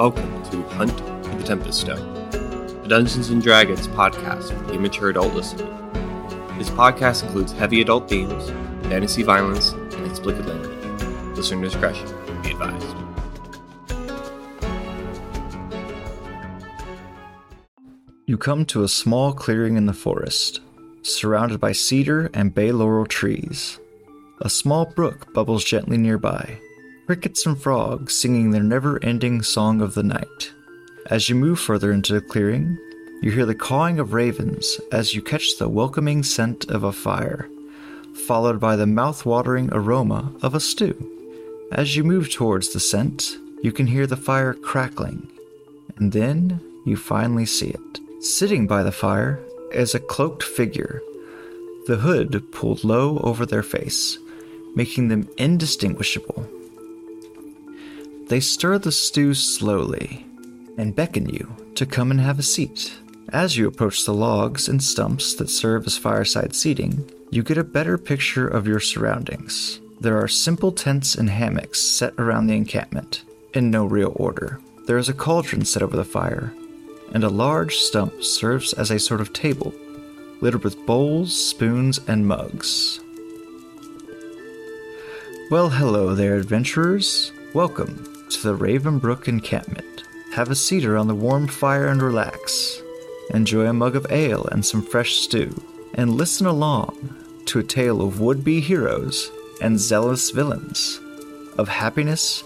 [0.00, 5.10] Welcome to Hunt for the Tempest Stone, the Dungeons and Dragons podcast for the immature
[5.10, 5.66] adult listener.
[6.56, 8.48] This podcast includes heavy adult themes,
[8.84, 11.36] fantasy violence, and explicit language.
[11.36, 12.06] Listener discretion
[12.40, 12.96] be advised.
[18.24, 20.62] You come to a small clearing in the forest,
[21.02, 23.78] surrounded by cedar and bay laurel trees.
[24.40, 26.58] A small brook bubbles gently nearby,
[27.10, 30.52] crickets and frogs singing their never ending song of the night.
[31.06, 32.78] As you move further into the clearing,
[33.20, 37.48] you hear the cawing of ravens as you catch the welcoming scent of a fire,
[38.28, 40.94] followed by the mouth-watering aroma of a stew.
[41.72, 45.26] As you move towards the scent, you can hear the fire crackling,
[45.96, 48.22] and then you finally see it.
[48.22, 49.40] Sitting by the fire
[49.72, 51.02] is a cloaked figure,
[51.88, 54.16] the hood pulled low over their face,
[54.76, 56.48] making them indistinguishable.
[58.30, 60.24] They stir the stew slowly
[60.78, 62.96] and beckon you to come and have a seat.
[63.30, 67.64] As you approach the logs and stumps that serve as fireside seating, you get a
[67.64, 69.80] better picture of your surroundings.
[69.98, 74.60] There are simple tents and hammocks set around the encampment, in no real order.
[74.86, 76.54] There is a cauldron set over the fire,
[77.12, 79.74] and a large stump serves as a sort of table,
[80.40, 83.00] littered with bowls, spoons, and mugs.
[85.50, 87.32] Well, hello there, adventurers.
[87.52, 90.04] Welcome to the Ravenbrook encampment.
[90.34, 92.80] Have a seat around the warm fire and relax.
[93.30, 95.60] Enjoy a mug of ale and some fresh stew,
[95.94, 101.00] and listen along to a tale of would be heroes and zealous villains,
[101.58, 102.44] of happiness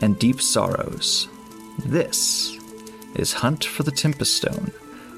[0.00, 1.28] and deep sorrows.
[1.84, 2.56] This
[3.16, 4.72] is Hunt for the Tempest Stone,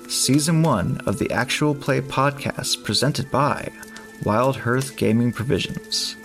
[0.09, 3.71] Season 1 of the Actual Play podcast presented by
[4.25, 6.17] Wild Hearth Gaming Provisions.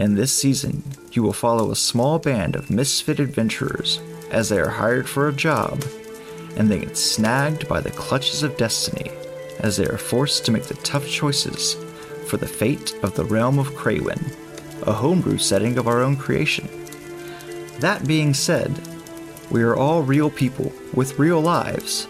[0.00, 4.70] In this season, you will follow a small band of misfit adventurers as they are
[4.70, 5.84] hired for a job,
[6.56, 9.10] and they get snagged by the clutches of destiny
[9.58, 11.76] as they are forced to make the tough choices
[12.26, 14.34] for the fate of the realm of Craywin,
[14.86, 16.66] a homebrew setting of our own creation.
[17.80, 18.80] That being said,
[19.50, 22.08] we are all real people with real lives,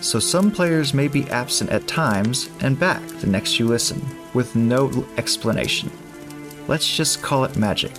[0.00, 4.00] so some players may be absent at times and back the next you listen
[4.32, 5.90] with no explanation.
[6.68, 7.96] Let's just call it magic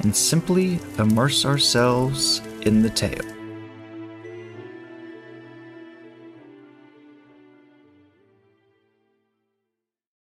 [0.00, 3.35] and simply immerse ourselves in the tale.